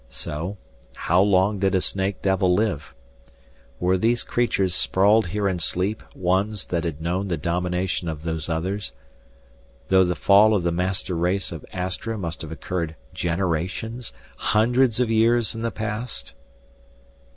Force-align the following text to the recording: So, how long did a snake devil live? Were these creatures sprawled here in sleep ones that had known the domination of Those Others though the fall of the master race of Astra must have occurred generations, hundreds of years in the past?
So, 0.09 0.57
how 0.95 1.21
long 1.21 1.59
did 1.59 1.75
a 1.75 1.79
snake 1.79 2.23
devil 2.23 2.51
live? 2.55 2.95
Were 3.79 3.99
these 3.99 4.23
creatures 4.23 4.73
sprawled 4.73 5.27
here 5.27 5.47
in 5.47 5.59
sleep 5.59 6.01
ones 6.15 6.65
that 6.65 6.85
had 6.85 7.01
known 7.01 7.27
the 7.27 7.37
domination 7.37 8.09
of 8.09 8.23
Those 8.23 8.49
Others 8.49 8.93
though 9.89 10.03
the 10.03 10.15
fall 10.15 10.55
of 10.55 10.63
the 10.63 10.71
master 10.71 11.15
race 11.15 11.51
of 11.51 11.63
Astra 11.71 12.17
must 12.17 12.41
have 12.41 12.51
occurred 12.51 12.95
generations, 13.13 14.11
hundreds 14.37 14.99
of 14.99 15.11
years 15.11 15.53
in 15.53 15.61
the 15.61 15.69
past? 15.69 16.33